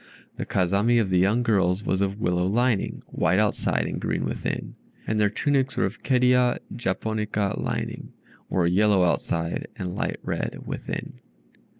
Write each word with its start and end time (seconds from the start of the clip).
The 0.37 0.47
Kazami 0.47 0.99
of 0.99 1.09
the 1.09 1.19
young 1.19 1.43
girls 1.43 1.83
was 1.83 2.01
of 2.01 2.19
willow 2.19 2.47
lining 2.47 3.03
(white 3.05 3.37
outside 3.37 3.85
and 3.85 4.01
green 4.01 4.25
within), 4.25 4.73
and 5.05 5.19
their 5.19 5.29
tunics 5.29 5.77
were 5.77 5.85
of 5.85 6.01
Kerria 6.01 6.57
japonica 6.75 7.53
lining 7.59 8.11
(or 8.49 8.65
yellow 8.65 9.03
outside 9.03 9.67
and 9.75 9.93
light 9.93 10.17
red 10.23 10.63
within). 10.65 11.19